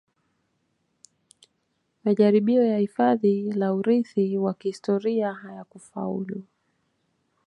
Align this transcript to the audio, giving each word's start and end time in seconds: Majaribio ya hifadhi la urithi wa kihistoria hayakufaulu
Majaribio 2.03 2.63
ya 2.65 2.77
hifadhi 2.77 3.51
la 3.51 3.73
urithi 3.73 4.37
wa 4.37 4.53
kihistoria 4.53 5.33
hayakufaulu 5.33 6.43